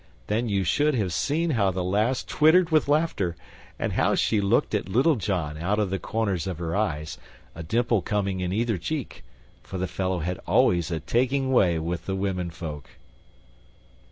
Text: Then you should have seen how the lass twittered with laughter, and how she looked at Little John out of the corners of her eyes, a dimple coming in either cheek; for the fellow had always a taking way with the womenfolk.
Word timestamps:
Then 0.25 0.49
you 0.49 0.63
should 0.63 0.95
have 0.95 1.13
seen 1.13 1.51
how 1.51 1.69
the 1.69 1.83
lass 1.83 2.23
twittered 2.23 2.71
with 2.71 2.87
laughter, 2.87 3.35
and 3.77 3.93
how 3.93 4.15
she 4.15 4.41
looked 4.41 4.73
at 4.73 4.89
Little 4.89 5.15
John 5.15 5.59
out 5.59 5.77
of 5.77 5.91
the 5.91 5.99
corners 5.99 6.47
of 6.47 6.57
her 6.57 6.75
eyes, 6.75 7.19
a 7.53 7.61
dimple 7.61 8.01
coming 8.01 8.39
in 8.39 8.51
either 8.51 8.79
cheek; 8.79 9.23
for 9.61 9.77
the 9.77 9.85
fellow 9.85 10.17
had 10.17 10.39
always 10.47 10.89
a 10.89 10.99
taking 10.99 11.51
way 11.51 11.77
with 11.77 12.07
the 12.07 12.15
womenfolk. 12.15 12.89